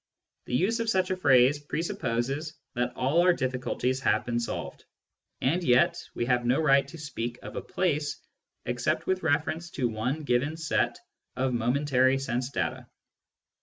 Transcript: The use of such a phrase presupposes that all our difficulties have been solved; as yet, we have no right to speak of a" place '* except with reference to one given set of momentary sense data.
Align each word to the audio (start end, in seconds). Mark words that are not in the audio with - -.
The 0.47 0.55
use 0.55 0.79
of 0.79 0.89
such 0.89 1.11
a 1.11 1.15
phrase 1.15 1.59
presupposes 1.59 2.57
that 2.73 2.91
all 2.95 3.21
our 3.21 3.33
difficulties 3.33 3.99
have 3.99 4.25
been 4.25 4.39
solved; 4.39 4.83
as 5.43 5.63
yet, 5.63 6.03
we 6.15 6.25
have 6.25 6.43
no 6.43 6.59
right 6.59 6.87
to 6.87 6.97
speak 6.97 7.37
of 7.43 7.55
a" 7.55 7.61
place 7.77 8.19
'* 8.41 8.65
except 8.65 9.05
with 9.05 9.21
reference 9.21 9.69
to 9.69 9.87
one 9.87 10.23
given 10.23 10.57
set 10.57 10.97
of 11.35 11.53
momentary 11.53 12.17
sense 12.17 12.49
data. 12.49 12.87